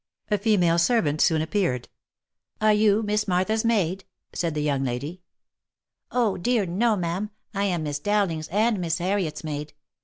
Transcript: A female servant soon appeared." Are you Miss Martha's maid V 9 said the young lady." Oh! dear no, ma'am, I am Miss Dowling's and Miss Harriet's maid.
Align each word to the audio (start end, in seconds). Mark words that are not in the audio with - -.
A 0.31 0.39
female 0.39 0.79
servant 0.79 1.21
soon 1.21 1.43
appeared." 1.43 1.87
Are 2.59 2.73
you 2.73 3.03
Miss 3.03 3.27
Martha's 3.27 3.63
maid 3.63 3.99
V 3.99 4.05
9 4.29 4.29
said 4.33 4.55
the 4.55 4.63
young 4.63 4.83
lady." 4.83 5.21
Oh! 6.11 6.37
dear 6.37 6.65
no, 6.65 6.95
ma'am, 6.95 7.29
I 7.53 7.65
am 7.65 7.83
Miss 7.83 7.99
Dowling's 7.99 8.47
and 8.47 8.79
Miss 8.79 8.97
Harriet's 8.97 9.43
maid. 9.43 9.73